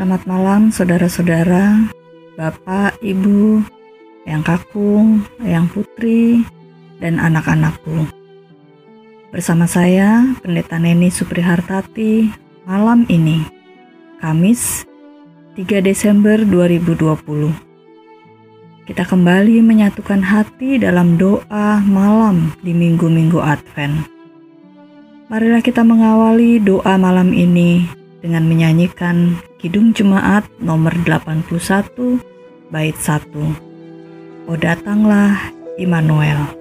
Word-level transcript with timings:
Selamat 0.00 0.24
malam 0.24 0.72
saudara-saudara, 0.72 1.92
Bapak, 2.32 3.04
Ibu, 3.04 3.60
Yang 4.24 4.42
Kakung, 4.48 5.28
Yang 5.44 5.76
Putri, 5.76 6.40
dan 7.04 7.20
anak-anakku. 7.20 8.08
Bersama 9.28 9.68
saya, 9.68 10.24
Pendeta 10.40 10.80
Neni 10.80 11.12
Suprihartati, 11.12 12.32
malam 12.64 13.04
ini, 13.12 13.44
Kamis 14.24 14.88
3 15.60 15.84
Desember 15.84 16.48
2020. 16.48 17.52
Kita 18.88 19.04
kembali 19.04 19.60
menyatukan 19.60 20.24
hati 20.24 20.80
dalam 20.80 21.20
doa 21.20 21.76
malam 21.84 22.56
di 22.64 22.72
minggu-minggu 22.72 23.36
Advent. 23.36 24.08
Marilah 25.28 25.60
kita 25.60 25.84
mengawali 25.84 26.56
doa 26.56 26.96
malam 26.96 27.36
ini 27.36 27.99
dengan 28.20 28.44
menyanyikan 28.46 29.40
Kidung 29.56 29.96
Jemaat 29.96 30.44
nomor 30.60 30.92
81 31.04 32.20
bait 32.68 32.96
1. 32.96 34.48
Oh 34.48 34.56
datanglah 34.56 35.36
Immanuel. 35.80 36.59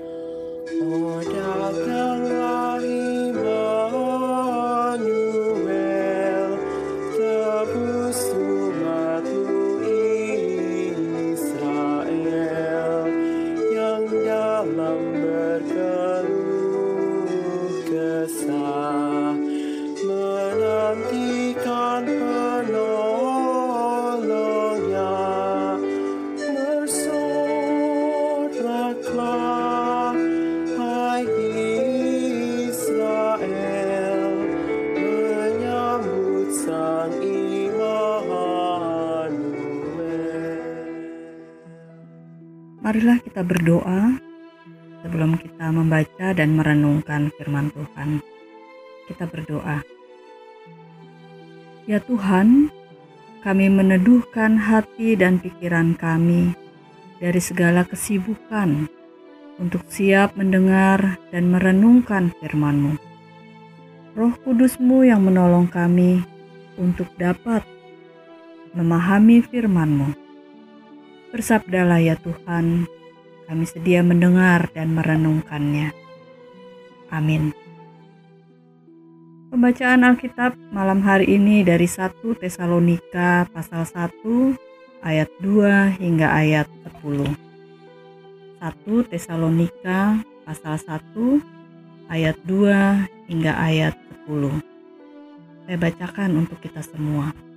Marilah 42.90 43.22
kita 43.22 43.46
berdoa 43.46 44.18
sebelum 45.06 45.38
kita 45.38 45.70
membaca 45.70 46.34
dan 46.34 46.58
merenungkan 46.58 47.30
firman 47.38 47.70
Tuhan. 47.70 48.18
Kita 49.06 49.30
berdoa. 49.30 49.86
Ya 51.86 52.02
Tuhan, 52.02 52.74
kami 53.46 53.70
meneduhkan 53.70 54.58
hati 54.58 55.14
dan 55.14 55.38
pikiran 55.38 55.94
kami 56.02 56.58
dari 57.22 57.38
segala 57.38 57.86
kesibukan 57.86 58.90
untuk 59.62 59.86
siap 59.86 60.34
mendengar 60.34 61.22
dan 61.30 61.46
merenungkan 61.54 62.34
firman-Mu. 62.42 62.98
Roh 64.18 64.34
Kudus-Mu 64.42 65.06
yang 65.06 65.22
menolong 65.30 65.70
kami 65.70 66.26
untuk 66.74 67.06
dapat 67.22 67.62
memahami 68.74 69.46
firman-Mu. 69.46 70.29
Bersabdalah 71.30 72.02
ya 72.02 72.18
Tuhan, 72.18 72.90
kami 73.46 73.66
sedia 73.70 74.02
mendengar 74.02 74.66
dan 74.74 74.98
merenungkannya. 74.98 75.94
Amin. 77.14 77.54
Pembacaan 79.54 80.06
Alkitab 80.10 80.58
malam 80.74 81.06
hari 81.06 81.38
ini 81.38 81.62
dari 81.62 81.86
1 81.86 82.22
Tesalonika 82.38 83.46
pasal 83.54 83.86
1 83.86 85.06
ayat 85.06 85.30
2 85.42 86.02
hingga 86.02 86.34
ayat 86.34 86.66
10. 87.02 87.30
1 88.62 89.10
Tesalonika 89.14 90.22
pasal 90.50 90.82
1 90.82 92.10
ayat 92.10 92.38
2 92.46 93.30
hingga 93.30 93.54
ayat 93.54 93.94
10. 94.26 94.62
Saya 95.70 95.78
bacakan 95.78 96.42
untuk 96.42 96.58
kita 96.58 96.82
semua. 96.82 97.49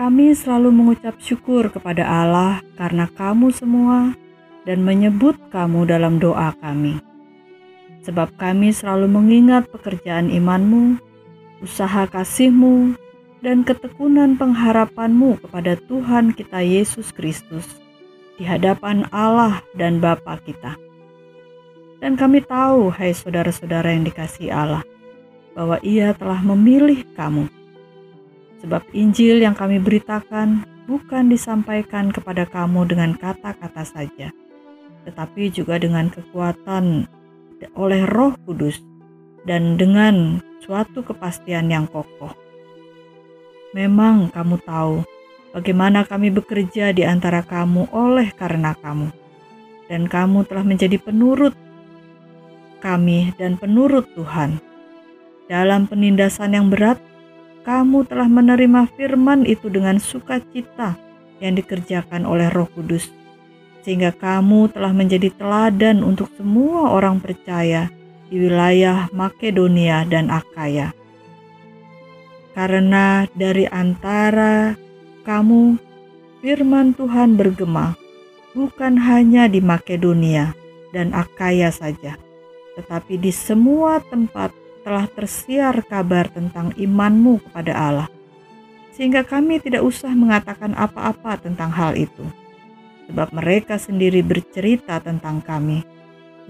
Kami 0.00 0.32
selalu 0.32 0.72
mengucap 0.72 1.20
syukur 1.20 1.68
kepada 1.68 2.08
Allah 2.08 2.64
karena 2.80 3.04
kamu 3.20 3.52
semua 3.52 4.16
dan 4.64 4.80
menyebut 4.80 5.36
kamu 5.52 5.84
dalam 5.84 6.16
doa 6.16 6.56
kami. 6.56 6.96
Sebab 8.08 8.32
kami 8.40 8.72
selalu 8.72 9.12
mengingat 9.12 9.68
pekerjaan 9.68 10.32
imanmu, 10.32 10.96
usaha 11.60 12.08
kasihmu, 12.08 12.96
dan 13.44 13.60
ketekunan 13.60 14.40
pengharapanmu 14.40 15.36
kepada 15.44 15.76
Tuhan 15.84 16.32
kita 16.32 16.64
Yesus 16.64 17.12
Kristus 17.12 17.68
di 18.40 18.48
hadapan 18.48 19.04
Allah 19.12 19.60
dan 19.76 20.00
Bapa 20.00 20.40
kita. 20.40 20.80
Dan 22.00 22.16
kami 22.16 22.40
tahu, 22.40 22.88
hai 22.88 23.12
saudara-saudara 23.12 23.92
yang 23.92 24.08
dikasihi 24.08 24.48
Allah, 24.48 24.80
bahwa 25.52 25.76
Ia 25.84 26.16
telah 26.16 26.40
memilih 26.40 27.04
kamu 27.12 27.59
Sebab 28.60 28.84
Injil 28.92 29.40
yang 29.40 29.56
kami 29.56 29.80
beritakan 29.80 30.68
bukan 30.84 31.32
disampaikan 31.32 32.12
kepada 32.12 32.44
kamu 32.44 32.84
dengan 32.90 33.16
kata-kata 33.16 33.86
saja, 33.86 34.28
tetapi 35.08 35.48
juga 35.48 35.80
dengan 35.80 36.12
kekuatan 36.12 37.08
oleh 37.72 38.02
Roh 38.04 38.36
Kudus 38.44 38.82
dan 39.48 39.80
dengan 39.80 40.44
suatu 40.60 41.00
kepastian 41.00 41.72
yang 41.72 41.88
kokoh. 41.88 42.36
Memang 43.72 44.28
kamu 44.34 44.60
tahu 44.66 45.06
bagaimana 45.56 46.04
kami 46.04 46.28
bekerja 46.28 46.92
di 46.92 47.06
antara 47.06 47.40
kamu 47.40 47.88
oleh 47.94 48.28
karena 48.36 48.76
kamu, 48.76 49.08
dan 49.88 50.04
kamu 50.04 50.44
telah 50.44 50.64
menjadi 50.66 51.00
penurut 51.00 51.56
kami 52.80 53.32
dan 53.36 53.60
penurut 53.60 54.08
Tuhan. 54.16 54.58
Dalam 55.46 55.86
penindasan 55.90 56.54
yang 56.56 56.70
berat, 56.70 56.96
kamu 57.70 58.02
telah 58.02 58.26
menerima 58.26 58.90
firman 58.98 59.46
itu 59.46 59.70
dengan 59.70 60.02
sukacita 60.02 60.98
yang 61.38 61.54
dikerjakan 61.54 62.26
oleh 62.26 62.50
Roh 62.50 62.66
Kudus, 62.66 63.06
sehingga 63.86 64.10
kamu 64.10 64.74
telah 64.74 64.90
menjadi 64.90 65.30
teladan 65.38 66.02
untuk 66.02 66.34
semua 66.34 66.90
orang 66.90 67.22
percaya 67.22 67.86
di 68.26 68.42
wilayah 68.42 69.06
Makedonia 69.14 70.02
dan 70.10 70.34
Akaya. 70.34 70.90
Karena 72.58 73.30
dari 73.38 73.70
antara 73.70 74.74
kamu, 75.22 75.78
firman 76.42 76.90
Tuhan 76.98 77.38
bergema 77.38 77.94
bukan 78.50 78.98
hanya 78.98 79.46
di 79.46 79.62
Makedonia 79.62 80.58
dan 80.90 81.14
Akaya 81.14 81.70
saja, 81.70 82.18
tetapi 82.74 83.14
di 83.14 83.30
semua 83.30 84.02
tempat 84.10 84.50
telah 84.90 85.06
tersiar 85.06 85.86
kabar 85.86 86.26
tentang 86.34 86.74
imanmu 86.74 87.46
kepada 87.46 87.78
Allah, 87.78 88.08
sehingga 88.90 89.22
kami 89.22 89.62
tidak 89.62 89.86
usah 89.86 90.10
mengatakan 90.10 90.74
apa-apa 90.74 91.38
tentang 91.38 91.70
hal 91.70 91.94
itu, 91.94 92.26
sebab 93.06 93.30
mereka 93.30 93.78
sendiri 93.78 94.18
bercerita 94.26 94.98
tentang 94.98 95.46
kami, 95.46 95.86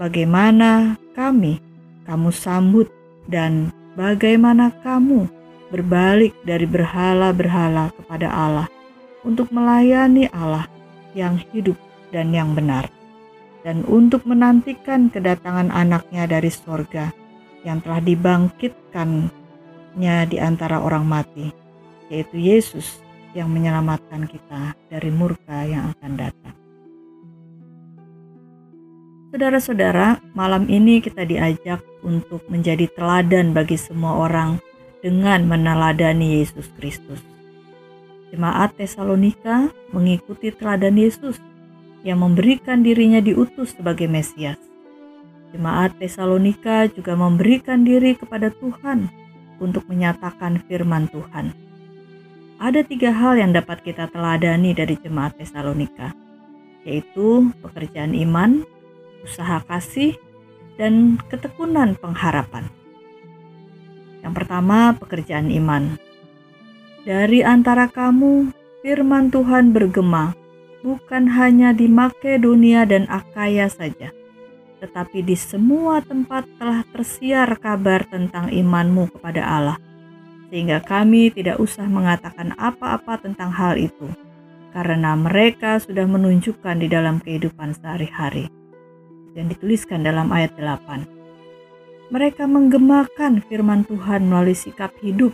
bagaimana 0.01 0.97
kami 1.13 1.61
kamu 2.09 2.33
sambut, 2.33 2.89
dan 3.29 3.69
bagaimana 3.93 4.73
kamu 4.81 5.29
berbalik 5.69 6.33
dari 6.41 6.65
berhala-berhala 6.65 7.93
kepada 7.93 8.25
Allah 8.25 8.65
untuk 9.21 9.53
melayani 9.53 10.25
Allah 10.33 10.65
yang 11.13 11.37
hidup 11.53 11.77
dan 12.09 12.33
yang 12.33 12.57
benar, 12.57 12.89
dan 13.61 13.85
untuk 13.85 14.25
menantikan 14.25 15.13
kedatangan 15.13 15.69
anaknya 15.69 16.25
dari 16.25 16.49
sorga 16.49 17.20
yang 17.61 17.77
telah 17.81 18.01
dibangkitkannya 18.01 20.17
di 20.29 20.37
antara 20.41 20.81
orang 20.81 21.05
mati, 21.05 21.53
yaitu 22.09 22.37
Yesus 22.41 23.01
yang 23.31 23.47
menyelamatkan 23.51 24.27
kita 24.27 24.75
dari 24.91 25.11
murka 25.13 25.63
yang 25.63 25.95
akan 25.95 26.13
datang. 26.19 26.55
Saudara-saudara, 29.31 30.19
malam 30.35 30.67
ini 30.67 30.99
kita 30.99 31.23
diajak 31.23 31.79
untuk 32.03 32.43
menjadi 32.51 32.91
teladan 32.91 33.55
bagi 33.55 33.79
semua 33.79 34.27
orang 34.27 34.59
dengan 34.99 35.47
meneladani 35.47 36.43
Yesus 36.43 36.67
Kristus. 36.75 37.23
Jemaat 38.31 38.75
Tesalonika 38.75 39.71
mengikuti 39.95 40.51
teladan 40.51 40.99
Yesus 40.99 41.39
yang 42.03 42.19
memberikan 42.23 42.83
dirinya 42.83 43.23
diutus 43.23 43.71
sebagai 43.75 44.07
Mesias. 44.11 44.70
Jemaat 45.51 45.99
Tesalonika 45.99 46.87
juga 46.87 47.11
memberikan 47.19 47.83
diri 47.83 48.15
kepada 48.15 48.47
Tuhan 48.55 49.11
untuk 49.59 49.83
menyatakan 49.91 50.63
firman 50.63 51.11
Tuhan. 51.11 51.51
Ada 52.61 52.87
tiga 52.87 53.11
hal 53.11 53.35
yang 53.35 53.51
dapat 53.51 53.83
kita 53.83 54.07
teladani 54.13 54.71
dari 54.71 54.95
jemaat 54.95 55.35
Tesalonika, 55.35 56.15
yaitu 56.87 57.51
pekerjaan 57.59 58.15
iman, 58.15 58.63
usaha 59.27 59.59
kasih, 59.67 60.15
dan 60.79 61.19
ketekunan 61.27 61.99
pengharapan. 61.99 62.69
Yang 64.23 64.33
pertama, 64.37 64.93
pekerjaan 64.95 65.49
iman. 65.51 65.97
Dari 67.01 67.41
antara 67.41 67.89
kamu, 67.89 68.53
firman 68.85 69.33
Tuhan 69.33 69.73
bergema, 69.73 70.37
bukan 70.85 71.33
hanya 71.33 71.73
di 71.73 71.89
Makedonia 71.89 72.85
dan 72.85 73.09
Akaya 73.09 73.65
saja, 73.67 74.13
tetapi 74.81 75.21
di 75.21 75.37
semua 75.37 76.01
tempat 76.01 76.49
telah 76.57 76.81
tersiar 76.89 77.53
kabar 77.61 78.01
tentang 78.09 78.49
imanmu 78.49 79.13
kepada 79.13 79.45
Allah, 79.45 79.77
sehingga 80.49 80.81
kami 80.81 81.29
tidak 81.29 81.61
usah 81.61 81.85
mengatakan 81.85 82.57
apa-apa 82.57 83.21
tentang 83.21 83.53
hal 83.53 83.77
itu, 83.77 84.09
karena 84.73 85.13
mereka 85.13 85.77
sudah 85.77 86.09
menunjukkan 86.09 86.81
di 86.81 86.89
dalam 86.89 87.21
kehidupan 87.21 87.77
sehari-hari. 87.77 88.49
Dan 89.31 89.47
dituliskan 89.47 90.03
dalam 90.03 90.33
ayat 90.33 90.51
8. 90.59 92.11
Mereka 92.11 92.43
menggemakan 92.43 93.39
firman 93.47 93.87
Tuhan 93.87 94.27
melalui 94.27 94.57
sikap 94.57 94.91
hidup 94.99 95.31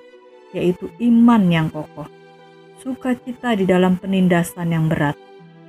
yaitu 0.53 0.93
iman 1.01 1.41
yang 1.49 1.67
kokoh. 1.73 2.05
Sukacita 2.77 3.57
di 3.57 3.65
dalam 3.65 3.97
penindasan 3.97 4.69
yang 4.69 4.85
berat 4.85 5.17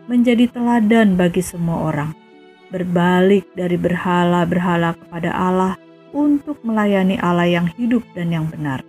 menjadi 0.06 0.44
teladan 0.52 1.16
bagi 1.16 1.40
semua 1.40 1.88
orang. 1.88 2.27
Berbalik 2.68 3.48
dari 3.56 3.80
berhala-berhala 3.80 4.92
kepada 4.96 5.32
Allah 5.32 5.74
untuk 6.12 6.60
melayani 6.60 7.16
Allah 7.16 7.48
yang 7.48 7.66
hidup 7.80 8.04
dan 8.12 8.28
yang 8.28 8.44
benar. 8.48 8.84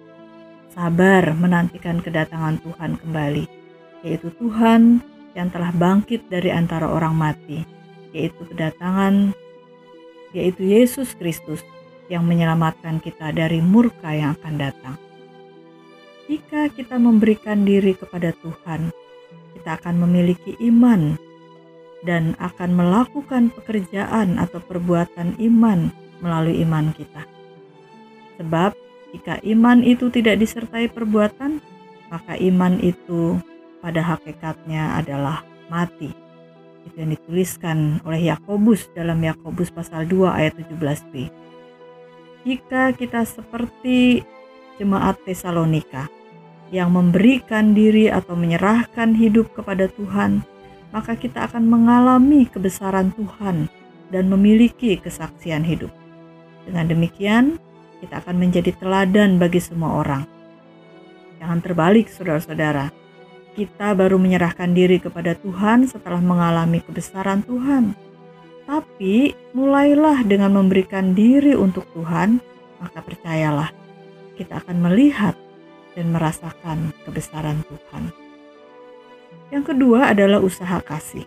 Sabar 0.75 1.31
menantikan 1.35 2.03
kedatangan 2.03 2.59
Tuhan 2.63 2.99
kembali, 2.99 3.45
yaitu 4.03 4.31
Tuhan 4.35 4.99
yang 5.35 5.47
telah 5.51 5.71
bangkit 5.71 6.27
dari 6.27 6.51
antara 6.51 6.91
orang 6.91 7.15
mati, 7.15 7.63
yaitu 8.11 8.43
kedatangan 8.51 9.31
yaitu 10.29 10.61
Yesus 10.61 11.17
Kristus 11.17 11.65
yang 12.09 12.25
menyelamatkan 12.25 13.01
kita 13.01 13.33
dari 13.33 13.61
murka 13.61 14.13
yang 14.13 14.37
akan 14.37 14.55
datang. 14.57 14.95
Jika 16.29 16.69
kita 16.69 17.01
memberikan 17.01 17.65
diri 17.65 17.97
kepada 17.97 18.29
Tuhan, 18.37 18.93
kita 19.57 19.81
akan 19.81 19.95
memiliki 20.05 20.53
iman 20.69 21.17
dan 22.07 22.35
akan 22.39 22.75
melakukan 22.75 23.51
pekerjaan 23.51 24.39
atau 24.39 24.63
perbuatan 24.63 25.35
iman 25.39 25.91
melalui 26.23 26.63
iman 26.63 26.91
kita. 26.95 27.23
Sebab, 28.39 28.71
jika 29.11 29.41
iman 29.43 29.83
itu 29.83 30.07
tidak 30.13 30.39
disertai 30.39 30.87
perbuatan, 30.87 31.59
maka 32.07 32.39
iman 32.39 32.79
itu 32.79 33.35
pada 33.83 33.99
hakikatnya 33.99 34.99
adalah 34.99 35.43
mati. 35.67 36.11
Itu 36.87 36.95
yang 37.03 37.11
dituliskan 37.15 37.99
oleh 38.07 38.31
Yakobus 38.31 38.87
dalam 38.95 39.19
Yakobus 39.19 39.71
pasal 39.71 40.07
2 40.07 40.31
ayat 40.31 40.55
17b. 40.55 41.27
Jika 42.47 42.95
kita 42.95 43.27
seperti 43.27 44.23
jemaat 44.79 45.19
Tesalonika, 45.27 46.07
yang 46.69 46.93
memberikan 46.93 47.73
diri 47.73 48.07
atau 48.13 48.37
menyerahkan 48.37 49.17
hidup 49.17 49.51
kepada 49.57 49.89
Tuhan, 49.89 50.45
maka 50.89 51.13
kita 51.13 51.45
akan 51.45 51.65
mengalami 51.69 52.49
kebesaran 52.49 53.13
Tuhan 53.13 53.69
dan 54.09 54.25
memiliki 54.25 54.97
kesaksian 54.97 55.61
hidup. 55.61 55.93
Dengan 56.65 56.89
demikian, 56.89 57.61
kita 58.01 58.21
akan 58.25 58.35
menjadi 58.41 58.73
teladan 58.77 59.37
bagi 59.37 59.61
semua 59.61 60.01
orang. 60.01 60.23
Jangan 61.39 61.59
terbalik, 61.63 62.11
saudara-saudara. 62.11 62.91
Kita 63.55 63.91
baru 63.95 64.15
menyerahkan 64.19 64.71
diri 64.71 65.01
kepada 65.01 65.35
Tuhan 65.35 65.87
setelah 65.87 66.21
mengalami 66.21 66.79
kebesaran 66.83 67.43
Tuhan. 67.43 67.95
Tapi 68.69 69.33
mulailah 69.57 70.21
dengan 70.23 70.53
memberikan 70.53 71.17
diri 71.17 71.57
untuk 71.57 71.89
Tuhan, 71.97 72.37
maka 72.77 73.01
percayalah, 73.01 73.73
kita 74.37 74.61
akan 74.61 74.77
melihat 74.85 75.33
dan 75.97 76.13
merasakan 76.13 76.93
kebesaran 77.03 77.65
Tuhan. 77.65 78.28
Yang 79.49 79.73
kedua 79.73 80.13
adalah 80.13 80.39
usaha 80.41 80.77
kasih. 80.81 81.25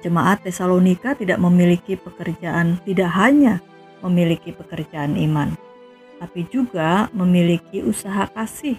Jemaat 0.00 0.44
Tesalonika 0.44 1.16
tidak 1.16 1.40
memiliki 1.42 1.98
pekerjaan, 1.98 2.80
tidak 2.86 3.10
hanya 3.16 3.60
memiliki 4.04 4.54
pekerjaan 4.54 5.18
iman, 5.18 5.56
tapi 6.20 6.46
juga 6.48 7.10
memiliki 7.12 7.82
usaha 7.82 8.28
kasih 8.30 8.78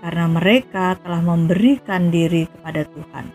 karena 0.00 0.30
mereka 0.30 0.96
telah 1.00 1.20
memberikan 1.20 2.08
diri 2.08 2.48
kepada 2.48 2.88
Tuhan. 2.88 3.26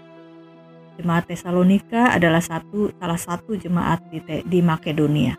Jemaat 0.96 1.28
Tesalonika 1.28 2.16
adalah 2.16 2.40
satu 2.40 2.90
salah 2.96 3.20
satu 3.20 3.54
jemaat 3.60 4.00
di, 4.10 4.24
di 4.48 4.60
Makedonia. 4.64 5.36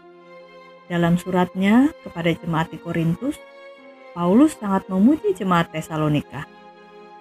Dalam 0.87 1.19
suratnya 1.19 1.91
kepada 2.07 2.31
jemaat 2.31 2.71
di 2.71 2.79
Korintus, 2.79 3.41
Paulus 4.15 4.55
sangat 4.55 4.87
memuji 4.87 5.35
jemaat 5.35 5.73
Tesalonika. 5.73 6.47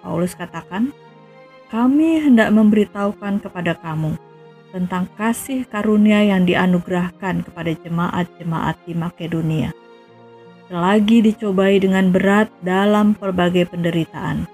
Paulus 0.04 0.36
katakan, 0.36 0.92
"Kami 1.72 2.20
hendak 2.22 2.52
memberitahukan 2.52 3.40
kepada 3.42 3.76
kamu 3.78 4.16
tentang 4.74 5.08
kasih 5.16 5.64
karunia 5.64 6.20
yang 6.26 6.44
dianugerahkan 6.44 7.46
kepada 7.46 7.72
jemaat-jemaat 7.80 8.76
di 8.84 8.92
Makedonia. 8.92 9.70
Selagi 10.66 11.22
dicobai 11.22 11.78
dengan 11.78 12.10
berat 12.10 12.50
dalam 12.60 13.14
berbagai 13.14 13.70
penderitaan, 13.70 14.50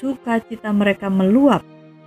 sukacita 0.00 0.72
mereka 0.72 1.12
meluap 1.12 1.60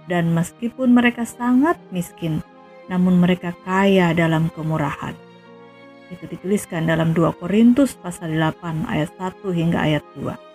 dan 0.09 0.33
meskipun 0.33 0.91
mereka 0.91 1.23
sangat 1.23 1.77
miskin, 1.93 2.41
namun 2.89 3.21
mereka 3.21 3.53
kaya 3.63 4.11
dalam 4.17 4.49
kemurahan." 4.51 5.13
Itu 6.09 6.25
dituliskan 6.25 6.89
dalam 6.89 7.13
2 7.13 7.37
Korintus 7.37 7.93
pasal 7.93 8.33
8 8.33 8.89
ayat 8.89 9.13
1 9.13 9.53
hingga 9.53 9.85
ayat 9.85 10.01
2. 10.17 10.48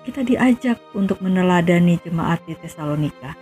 Kita 0.00 0.24
diajak 0.24 0.80
untuk 0.96 1.20
meneladani 1.20 2.00
jemaat 2.00 2.40
di 2.48 2.56
Tesalonika 2.56 3.36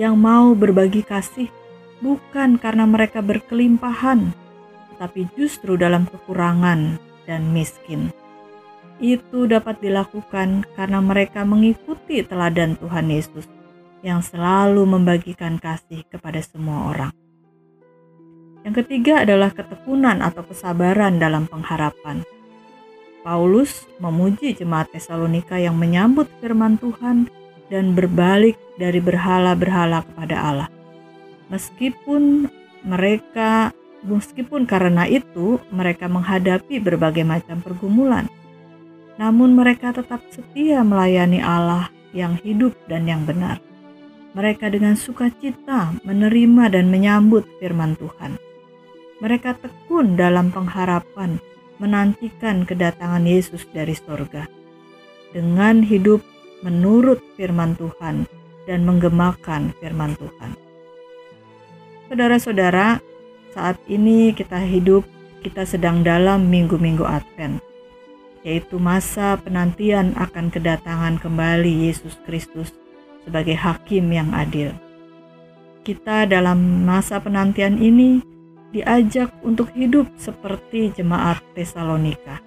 yang 0.00 0.16
mau 0.16 0.56
berbagi 0.56 1.04
kasih 1.04 1.52
bukan 2.00 2.56
karena 2.56 2.88
mereka 2.88 3.20
berkelimpahan, 3.20 4.32
tetapi 4.96 5.28
justru 5.36 5.76
dalam 5.76 6.08
kekurangan 6.08 6.96
dan 7.28 7.52
miskin. 7.52 8.08
Itu 9.00 9.44
dapat 9.44 9.80
dilakukan 9.84 10.64
karena 10.76 11.00
mereka 11.04 11.44
mengikuti 11.44 12.24
teladan 12.24 12.80
Tuhan 12.80 13.08
Yesus 13.12 13.48
yang 14.00 14.24
selalu 14.24 14.84
membagikan 14.88 15.60
kasih 15.60 16.04
kepada 16.08 16.40
semua 16.40 16.92
orang. 16.92 17.12
Yang 18.64 18.84
ketiga 18.84 19.24
adalah 19.24 19.52
ketekunan 19.52 20.20
atau 20.20 20.44
kesabaran 20.44 21.16
dalam 21.16 21.48
pengharapan. 21.48 22.24
Paulus 23.20 23.86
memuji 24.00 24.56
jemaat 24.56 24.88
Tesalonika 24.90 25.60
yang 25.60 25.76
menyambut 25.76 26.26
firman 26.40 26.80
Tuhan 26.80 27.28
dan 27.68 27.92
berbalik 27.94 28.56
dari 28.80 28.98
berhala-berhala 28.98 30.02
kepada 30.08 30.36
Allah. 30.40 30.70
Meskipun 31.52 32.48
mereka 32.86 33.70
meskipun 34.00 34.64
karena 34.64 35.04
itu 35.04 35.60
mereka 35.68 36.08
menghadapi 36.08 36.80
berbagai 36.80 37.22
macam 37.26 37.60
pergumulan, 37.60 38.26
namun 39.20 39.52
mereka 39.52 39.92
tetap 39.92 40.24
setia 40.32 40.80
melayani 40.80 41.44
Allah 41.44 41.92
yang 42.16 42.40
hidup 42.40 42.72
dan 42.88 43.04
yang 43.04 43.28
benar. 43.28 43.60
Mereka 44.32 44.70
dengan 44.70 44.94
sukacita 44.94 45.92
menerima 46.06 46.70
dan 46.72 46.86
menyambut 46.88 47.44
firman 47.58 47.98
Tuhan 47.98 48.38
mereka 49.20 49.54
tekun 49.54 50.16
dalam 50.16 50.48
pengharapan 50.50 51.36
menantikan 51.80 52.68
kedatangan 52.68 53.24
Yesus 53.24 53.64
dari 53.72 53.96
sorga. 53.96 54.44
Dengan 55.32 55.80
hidup 55.80 56.20
menurut 56.60 57.18
firman 57.40 57.74
Tuhan 57.80 58.28
dan 58.68 58.84
menggemakan 58.84 59.72
firman 59.80 60.12
Tuhan. 60.20 60.52
Saudara-saudara, 62.12 63.00
saat 63.56 63.80
ini 63.88 64.36
kita 64.36 64.60
hidup, 64.60 65.08
kita 65.40 65.64
sedang 65.64 66.04
dalam 66.04 66.52
minggu-minggu 66.52 67.02
Advent, 67.02 67.64
yaitu 68.44 68.76
masa 68.76 69.40
penantian 69.40 70.12
akan 70.20 70.52
kedatangan 70.52 71.16
kembali 71.22 71.88
Yesus 71.88 72.20
Kristus 72.28 72.76
sebagai 73.24 73.56
hakim 73.56 74.10
yang 74.12 74.34
adil. 74.36 74.74
Kita 75.80 76.28
dalam 76.28 76.84
masa 76.84 77.22
penantian 77.24 77.80
ini 77.80 78.20
diajak 78.70 79.30
untuk 79.42 79.70
hidup 79.74 80.06
seperti 80.18 80.94
jemaat 80.94 81.42
Tesalonika 81.54 82.38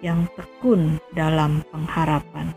yang 0.00 0.24
tekun 0.36 0.96
dalam 1.12 1.60
pengharapan. 1.68 2.52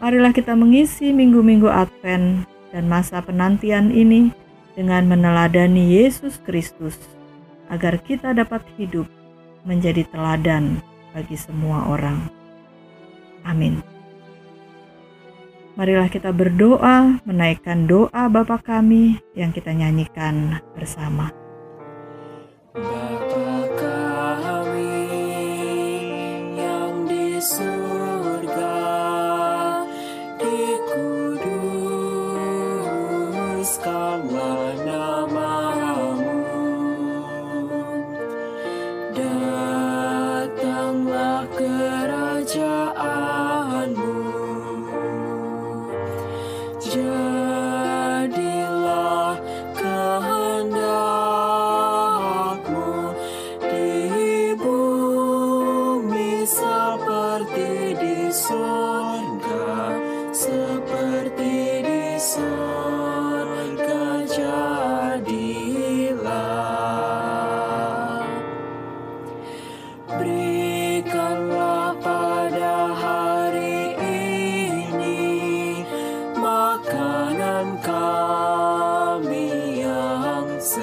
Marilah 0.00 0.32
kita 0.32 0.52
mengisi 0.52 1.12
minggu-minggu 1.12 1.68
Advent 1.68 2.44
dan 2.72 2.84
masa 2.88 3.24
penantian 3.24 3.88
ini 3.92 4.28
dengan 4.76 5.08
meneladani 5.08 5.88
Yesus 6.00 6.36
Kristus 6.44 6.96
agar 7.72 7.96
kita 8.04 8.36
dapat 8.36 8.60
hidup 8.76 9.08
menjadi 9.64 10.04
teladan 10.12 10.80
bagi 11.16 11.36
semua 11.36 11.88
orang. 11.88 12.28
Amin. 13.48 13.80
Marilah 15.76 16.08
kita 16.08 16.32
berdoa 16.32 17.20
menaikkan 17.28 17.84
doa 17.84 18.32
Bapa 18.32 18.56
kami 18.60 19.20
yang 19.36 19.52
kita 19.52 19.76
nyanyikan 19.76 20.60
bersama. 20.72 21.45
Bapa 22.76 24.36
kami 24.36 25.00
yang 26.60 27.08
di 27.08 27.40
surga 27.40 27.75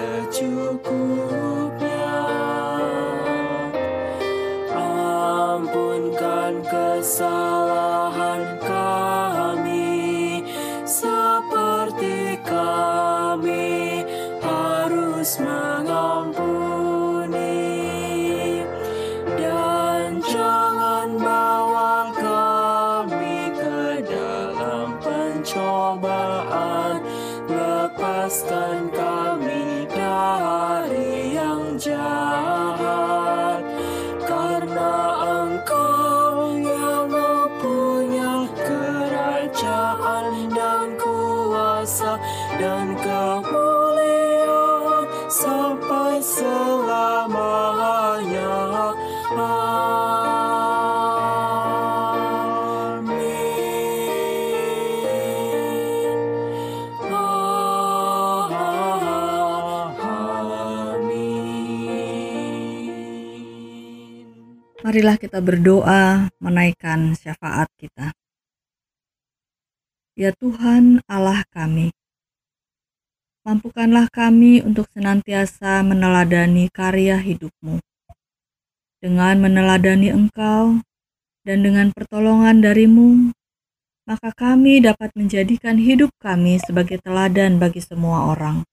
sudah 0.04 0.28
cukup 0.36 1.43
dan 42.60 42.98
kemuliaan 43.02 44.50
sampai 45.30 46.22
selamanya. 46.22 47.54
Marilah 64.84 65.16
kita 65.18 65.40
berdoa 65.42 66.30
menaikkan 66.38 67.16
syafaat 67.18 67.66
kita. 67.82 68.14
Ya 70.14 70.30
Tuhan 70.36 71.02
Allah 71.10 71.42
kami, 71.50 71.90
mampukanlah 73.44 74.08
kami 74.08 74.64
untuk 74.64 74.88
senantiasa 74.96 75.84
meneladani 75.84 76.72
karya 76.72 77.20
hidupmu. 77.20 77.84
Dengan 79.04 79.36
meneladani 79.44 80.16
Engkau 80.16 80.80
dan 81.44 81.60
dengan 81.60 81.92
pertolongan 81.92 82.64
darimu, 82.64 83.36
maka 84.08 84.32
kami 84.32 84.80
dapat 84.80 85.12
menjadikan 85.20 85.76
hidup 85.76 86.12
kami 86.24 86.56
sebagai 86.64 87.04
teladan 87.04 87.60
bagi 87.60 87.84
semua 87.84 88.32
orang. 88.32 88.64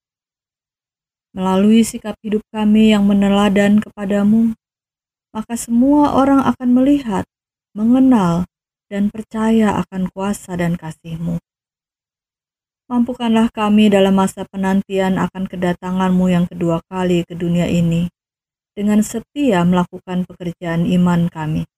Melalui 1.34 1.82
sikap 1.82 2.14
hidup 2.22 2.42
kami 2.54 2.94
yang 2.94 3.06
meneladan 3.06 3.82
kepadamu, 3.82 4.54
maka 5.34 5.54
semua 5.58 6.14
orang 6.14 6.46
akan 6.46 6.70
melihat, 6.74 7.26
mengenal, 7.74 8.46
dan 8.90 9.10
percaya 9.10 9.82
akan 9.82 10.10
kuasa 10.10 10.58
dan 10.58 10.74
kasih-Mu. 10.74 11.49
Mampukanlah 12.90 13.54
kami 13.54 13.86
dalam 13.86 14.18
masa 14.18 14.42
penantian 14.50 15.14
akan 15.14 15.46
kedatangan-Mu 15.46 16.26
yang 16.26 16.50
kedua 16.50 16.82
kali 16.90 17.22
ke 17.22 17.38
dunia 17.38 17.70
ini, 17.70 18.10
dengan 18.74 18.98
setia 19.06 19.62
melakukan 19.62 20.26
pekerjaan 20.26 20.90
iman 20.98 21.30
kami, 21.30 21.70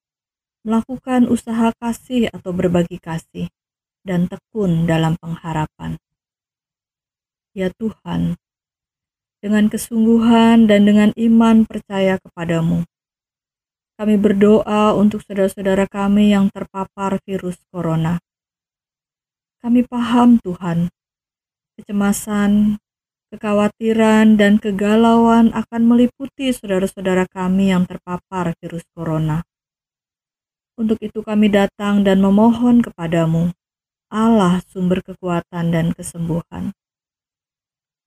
melakukan 0.64 1.28
usaha 1.28 1.68
kasih 1.76 2.32
atau 2.32 2.56
berbagi 2.56 2.96
kasih, 2.96 3.52
dan 4.08 4.24
tekun 4.24 4.88
dalam 4.88 5.20
pengharapan. 5.20 6.00
Ya 7.52 7.68
Tuhan, 7.76 8.40
dengan 9.44 9.68
kesungguhan 9.68 10.64
dan 10.64 10.88
dengan 10.88 11.12
iman 11.12 11.68
percaya 11.68 12.16
kepadamu, 12.24 12.88
kami 14.00 14.16
berdoa 14.16 14.96
untuk 14.96 15.20
saudara-saudara 15.28 15.84
kami 15.92 16.32
yang 16.32 16.48
terpapar 16.48 17.20
virus 17.28 17.60
corona. 17.68 18.16
Kami 19.60 19.84
paham 19.84 20.40
Tuhan, 20.40 20.88
kecemasan, 21.80 22.76
kekhawatiran, 23.32 24.36
dan 24.36 24.60
kegalauan 24.60 25.50
akan 25.56 25.82
meliputi 25.88 26.52
saudara-saudara 26.52 27.24
kami 27.32 27.72
yang 27.72 27.88
terpapar 27.88 28.52
virus 28.60 28.84
corona. 28.92 29.40
Untuk 30.76 31.00
itu 31.00 31.24
kami 31.24 31.48
datang 31.48 32.04
dan 32.04 32.20
memohon 32.20 32.84
kepadamu, 32.84 33.52
Allah 34.12 34.60
sumber 34.68 35.00
kekuatan 35.00 35.72
dan 35.72 35.96
kesembuhan. 35.96 36.76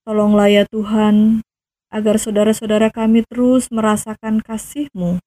Tolonglah 0.06 0.46
ya 0.46 0.62
Tuhan, 0.70 1.42
agar 1.90 2.22
saudara-saudara 2.22 2.94
kami 2.94 3.26
terus 3.26 3.74
merasakan 3.74 4.38
kasih-Mu 4.38 5.18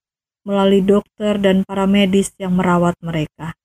melalui 0.47 0.79
dokter 0.79 1.35
dan 1.35 1.67
para 1.67 1.83
medis 1.83 2.31
yang 2.39 2.55
merawat 2.55 2.95
mereka. 3.03 3.58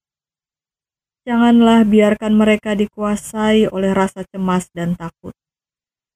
Janganlah 1.25 1.89
biarkan 1.89 2.37
mereka 2.37 2.77
dikuasai 2.77 3.73
oleh 3.73 3.97
rasa 3.97 4.29
cemas 4.29 4.69
dan 4.77 4.93
takut, 4.93 5.33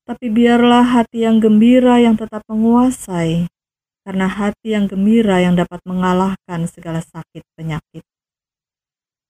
tapi 0.05 0.29
biarlah 0.29 0.85
hati 0.85 1.25
yang 1.25 1.41
gembira 1.41 1.97
yang 1.97 2.21
tetap 2.21 2.45
menguasai, 2.45 3.49
karena 4.05 4.29
hati 4.29 4.77
yang 4.77 4.85
gembira 4.85 5.41
yang 5.41 5.57
dapat 5.57 5.81
mengalahkan 5.89 6.69
segala 6.69 7.01
sakit 7.01 7.41
penyakit. 7.57 8.05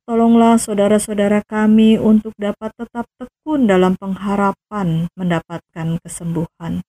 Tolonglah 0.02 0.58
saudara-saudara 0.58 1.46
kami 1.46 1.94
untuk 1.94 2.34
dapat 2.34 2.74
tetap 2.74 3.06
tekun 3.14 3.70
dalam 3.70 3.94
pengharapan 3.94 5.06
mendapatkan 5.14 6.02
kesembuhan 6.02 6.82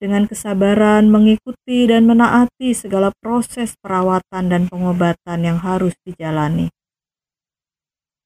dengan 0.00 0.24
kesabaran 0.24 1.12
mengikuti 1.12 1.84
dan 1.84 2.08
menaati 2.08 2.72
segala 2.72 3.12
proses 3.20 3.76
perawatan 3.76 4.48
dan 4.48 4.64
pengobatan 4.72 5.44
yang 5.44 5.60
harus 5.60 5.92
dijalani. 6.08 6.72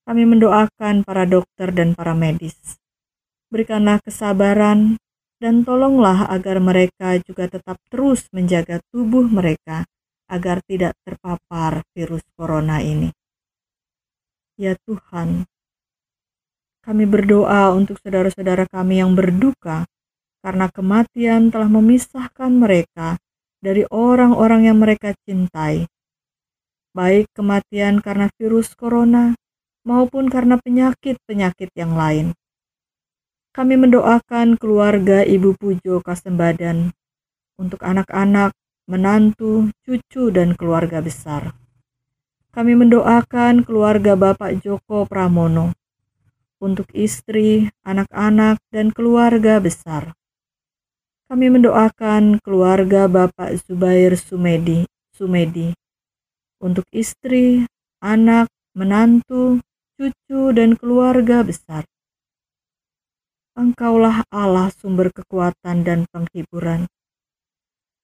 Kami 0.05 0.29
mendoakan 0.29 1.01
para 1.01 1.25
dokter 1.25 1.73
dan 1.73 1.97
para 1.97 2.13
medis. 2.13 2.77
Berikanlah 3.49 4.05
kesabaran 4.05 5.01
dan 5.41 5.65
tolonglah 5.65 6.29
agar 6.29 6.61
mereka 6.61 7.17
juga 7.25 7.49
tetap 7.49 7.81
terus 7.89 8.29
menjaga 8.29 8.85
tubuh 8.93 9.25
mereka 9.25 9.89
agar 10.29 10.61
tidak 10.65 10.93
terpapar 11.05 11.85
virus 11.97 12.25
corona 12.37 12.85
ini. 12.85 13.13
Ya 14.61 14.77
Tuhan, 14.85 15.49
kami 16.85 17.05
berdoa 17.09 17.73
untuk 17.73 17.97
saudara-saudara 18.05 18.69
kami 18.69 19.01
yang 19.01 19.17
berduka 19.17 19.89
karena 20.45 20.69
kematian 20.69 21.49
telah 21.49 21.73
memisahkan 21.73 22.53
mereka 22.53 23.17
dari 23.65 23.89
orang-orang 23.89 24.69
yang 24.69 24.77
mereka 24.77 25.17
cintai, 25.25 25.89
baik 26.93 27.33
kematian 27.33 28.05
karena 28.05 28.29
virus 28.37 28.77
corona 28.77 29.33
maupun 29.85 30.33
karena 30.33 30.57
penyakit-penyakit 30.59 31.71
yang 31.77 31.95
lain. 31.95 32.33
Kami 33.55 33.79
mendoakan 33.79 34.59
keluarga 34.59 35.23
Ibu 35.23 35.55
Pujo 35.55 36.03
Kasembadan 36.03 36.91
untuk 37.55 37.87
anak-anak, 37.87 38.51
menantu, 38.91 39.71
cucu, 39.87 40.35
dan 40.35 40.59
keluarga 40.59 40.99
besar. 40.99 41.55
Kami 42.51 42.75
mendoakan 42.75 43.63
keluarga 43.63 44.19
Bapak 44.19 44.59
Joko 44.59 45.07
Pramono 45.07 45.71
untuk 46.59 46.91
istri, 46.91 47.71
anak-anak, 47.87 48.59
dan 48.75 48.91
keluarga 48.91 49.63
besar. 49.63 50.19
Kami 51.31 51.47
mendoakan 51.51 52.43
keluarga 52.43 53.07
Bapak 53.07 53.55
Zubair 53.63 54.19
Sumedi, 54.19 54.87
Sumedi 55.15 55.71
untuk 56.65 56.89
istri, 56.91 57.69
anak, 58.01 58.49
menantu, 58.73 59.63
cucu, 59.95 60.51
dan 60.51 60.75
keluarga 60.75 61.47
besar. 61.47 61.87
Engkaulah 63.55 64.27
Allah 64.35 64.75
sumber 64.75 65.15
kekuatan 65.15 65.87
dan 65.87 66.11
penghiburan. 66.11 66.91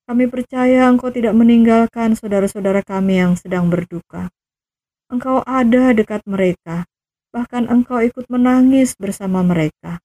Kami 0.07 0.27
percaya 0.31 0.87
Engkau 0.91 1.11
tidak 1.11 1.35
meninggalkan 1.35 2.15
saudara-saudara 2.15 2.83
kami 2.87 3.19
yang 3.19 3.35
sedang 3.35 3.71
berduka. 3.71 4.31
Engkau 5.11 5.43
ada 5.43 5.91
dekat 5.91 6.23
mereka, 6.27 6.87
bahkan 7.35 7.67
Engkau 7.67 7.99
ikut 8.03 8.27
menangis 8.31 8.95
bersama 8.95 9.43
mereka. 9.43 9.99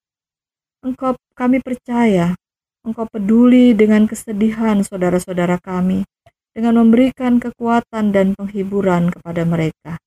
Engkau 0.81 1.17
kami 1.37 1.61
percaya 1.61 2.37
Engkau 2.85 3.09
peduli 3.09 3.73
dengan 3.73 4.05
kesedihan 4.05 4.81
saudara-saudara 4.85 5.57
kami 5.57 6.05
dengan 6.53 6.85
memberikan 6.85 7.41
kekuatan 7.41 8.13
dan 8.13 8.37
penghiburan 8.37 9.09
kepada 9.09 9.41
mereka. 9.41 9.97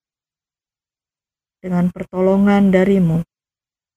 Dengan 1.59 1.91
pertolongan 1.91 2.71
darimu, 2.71 3.27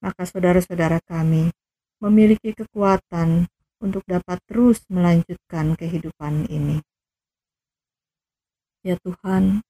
maka 0.02 0.26
saudara-saudara 0.26 0.98
kami 1.06 1.54
memiliki 2.02 2.58
kekuatan 2.58 3.46
untuk 3.78 4.02
dapat 4.10 4.42
terus 4.50 4.82
melanjutkan 4.90 5.78
kehidupan 5.78 6.50
ini. 6.50 6.82
Ya 8.82 8.98
Tuhan, 9.06 9.62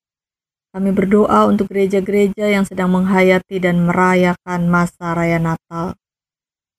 kami 0.72 0.90
berdoa 0.96 1.52
untuk 1.52 1.68
gereja-gereja 1.68 2.48
yang 2.48 2.64
sedang 2.64 2.96
menghayati 2.96 3.60
dan 3.60 3.84
merayakan 3.84 4.72
masa 4.72 5.12
raya 5.12 5.36
Natal 5.36 6.00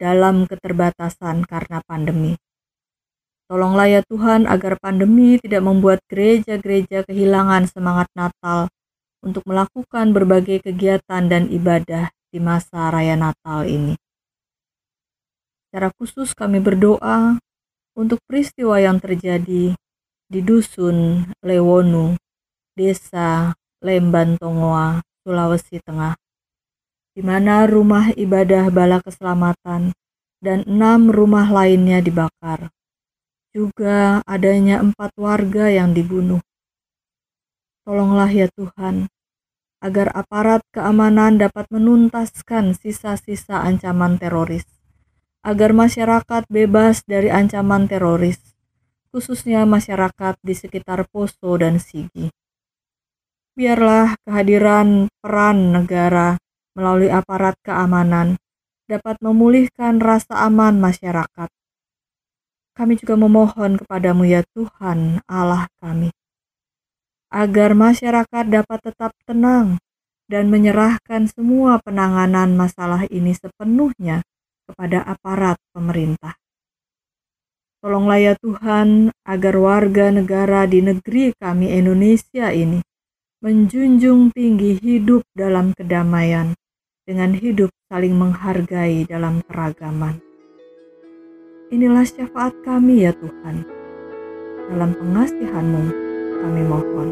dalam 0.01 0.49
keterbatasan 0.49 1.45
karena 1.45 1.85
pandemi. 1.85 2.41
Tolonglah 3.53 3.85
ya 3.85 4.01
Tuhan 4.09 4.49
agar 4.49 4.81
pandemi 4.81 5.37
tidak 5.37 5.61
membuat 5.61 6.01
gereja-gereja 6.09 7.05
kehilangan 7.05 7.69
semangat 7.69 8.09
Natal 8.17 8.73
untuk 9.23 9.47
melakukan 9.49 10.11
berbagai 10.11 10.67
kegiatan 10.67 11.31
dan 11.31 11.49
ibadah 11.49 12.11
di 12.29 12.43
masa 12.43 12.91
raya 12.91 13.15
Natal 13.15 13.65
ini. 13.65 13.95
Secara 15.71 15.89
khusus 15.97 16.37
kami 16.37 16.61
berdoa 16.61 17.41
untuk 17.97 18.21
peristiwa 18.29 18.77
yang 18.83 19.01
terjadi 19.01 19.73
di 20.29 20.41
Dusun 20.43 21.31
Lewonu, 21.41 22.19
Desa 22.77 23.57
Lemban 23.81 24.37
Tongoa, 24.37 25.01
Sulawesi 25.25 25.81
Tengah 25.81 26.19
di 27.13 27.21
mana 27.21 27.69
rumah 27.69 28.09
ibadah 28.17 28.73
bala 28.73 29.05
keselamatan 29.05 29.93
dan 30.41 30.59
enam 30.65 31.13
rumah 31.13 31.45
lainnya 31.53 32.01
dibakar. 32.01 32.73
Juga 33.53 34.25
adanya 34.25 34.81
empat 34.81 35.13
warga 35.21 35.69
yang 35.69 35.93
dibunuh. 35.93 36.41
Tolonglah 37.83 38.31
ya 38.31 38.47
Tuhan, 38.55 39.11
agar 39.83 40.15
aparat 40.15 40.63
keamanan 40.71 41.43
dapat 41.43 41.67
menuntaskan 41.75 42.79
sisa-sisa 42.79 43.59
ancaman 43.59 44.23
teroris, 44.23 44.63
agar 45.43 45.75
masyarakat 45.75 46.47
bebas 46.47 47.03
dari 47.03 47.35
ancaman 47.35 47.91
teroris, 47.91 48.55
khususnya 49.11 49.67
masyarakat 49.67 50.39
di 50.47 50.55
sekitar 50.55 51.11
Poso 51.11 51.59
dan 51.59 51.83
Sigi. 51.83 52.31
Biarlah 53.59 54.15
kehadiran 54.23 55.11
peran 55.19 55.75
negara 55.75 56.39
melalui 56.79 57.11
aparat 57.11 57.59
keamanan 57.67 58.39
dapat 58.87 59.19
memulihkan 59.19 59.99
rasa 59.99 60.47
aman 60.47 60.79
masyarakat. 60.79 61.51
Kami 62.79 62.95
juga 62.95 63.19
memohon 63.19 63.77
kepadamu 63.83 64.23
ya 64.23 64.47
Tuhan 64.55 65.21
Allah 65.27 65.67
kami. 65.83 66.15
Agar 67.33 67.73
masyarakat 67.73 68.45
dapat 68.45 68.79
tetap 68.85 69.17
tenang 69.25 69.81
dan 70.29 70.53
menyerahkan 70.53 71.27
semua 71.33 71.81
penanganan 71.81 72.53
masalah 72.53 73.09
ini 73.09 73.33
sepenuhnya 73.33 74.21
kepada 74.69 75.01
aparat 75.09 75.57
pemerintah. 75.73 76.37
Tolonglah 77.83 78.21
ya 78.21 78.35
Tuhan 78.39 79.11
agar 79.27 79.55
warga 79.59 80.13
negara 80.15 80.69
di 80.71 80.85
negeri 80.85 81.35
kami 81.35 81.73
Indonesia 81.73 82.53
ini 82.55 82.79
menjunjung 83.43 84.31
tinggi 84.31 84.79
hidup 84.79 85.27
dalam 85.35 85.75
kedamaian 85.75 86.55
dengan 87.03 87.35
hidup 87.35 87.75
saling 87.91 88.15
menghargai 88.15 89.03
dalam 89.09 89.43
keragaman. 89.51 90.23
Inilah 91.75 92.07
syafaat 92.07 92.55
kami 92.63 93.03
ya 93.03 93.17
Tuhan. 93.19 93.67
Dalam 94.71 94.95
pengasihan-Mu 94.95 96.12
kami 96.43 96.63
mohon. 96.67 97.09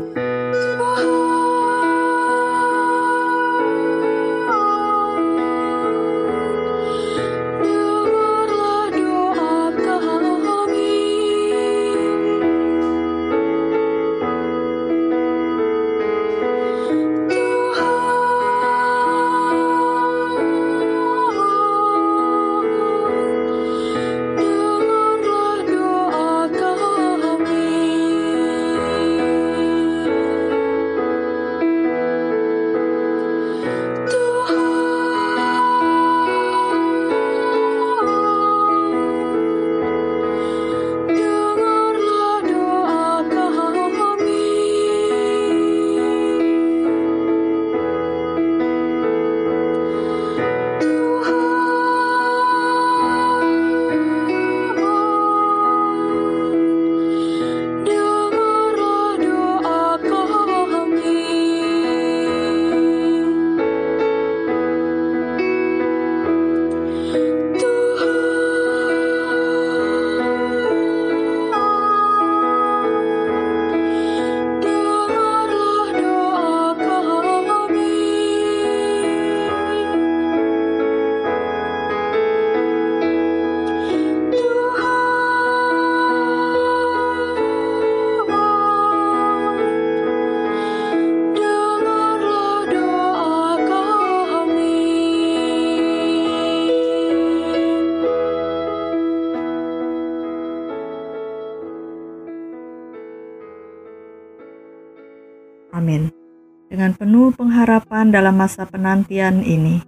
Penuh 107.10 107.34
pengharapan 107.34 108.14
dalam 108.14 108.38
masa 108.38 108.70
penantian 108.70 109.42
ini, 109.42 109.82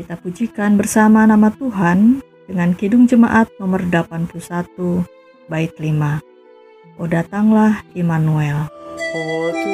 kita 0.00 0.16
pujikan 0.16 0.80
bersama 0.80 1.28
nama 1.28 1.52
Tuhan 1.52 2.24
dengan 2.48 2.72
Kidung 2.72 3.04
Jemaat 3.04 3.52
nomor 3.60 3.84
81, 3.84 5.04
bait 5.52 5.76
5. 5.76 6.24
O 6.96 7.04
datanglah 7.04 7.84
Immanuel. 7.92 8.64
Oh 8.96 9.71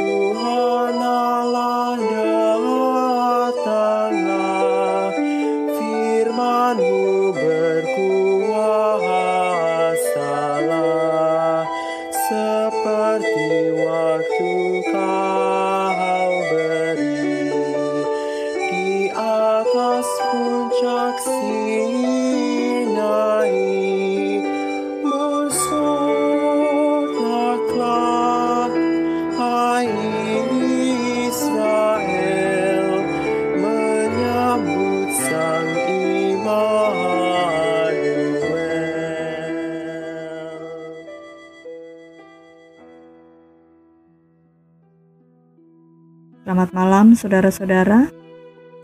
saudara-saudara. 47.19 48.07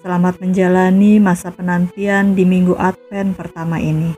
Selamat 0.02 0.42
menjalani 0.42 1.22
masa 1.22 1.54
penantian 1.54 2.34
di 2.34 2.42
minggu 2.42 2.74
Advent 2.74 3.38
pertama 3.38 3.78
ini. 3.78 4.10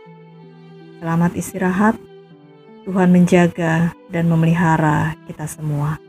Selamat 0.99 1.37
istirahat. 1.37 2.01
Tuhan 2.89 3.13
menjaga 3.13 3.93
dan 4.09 4.25
memelihara 4.33 5.13
kita 5.29 5.45
semua. 5.45 6.06